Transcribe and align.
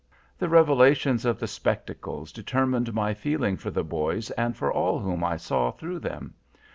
The 0.39 0.49
revelations 0.49 1.25
of 1.25 1.39
the 1.39 1.45
spectacles 1.45 2.31
determined 2.31 2.91
my 2.91 3.13
feeling 3.13 3.55
for 3.55 3.69
the 3.69 3.83
boys, 3.83 4.31
and 4.31 4.57
for 4.57 4.73
all 4.73 4.97
whom 4.97 5.23
I 5.23 5.37
saw 5.37 5.69
through 5.69 5.99
them. 5.99 6.33